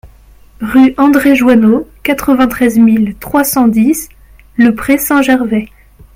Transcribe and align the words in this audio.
Rue 0.61 0.95
André 0.97 1.35
Joineau, 1.35 1.87
quatre-vingt-treize 2.01 2.79
mille 2.79 3.15
trois 3.19 3.43
cent 3.43 3.67
dix 3.67 4.09
Le 4.57 4.73
Pré-Saint-Gervais 4.73 5.69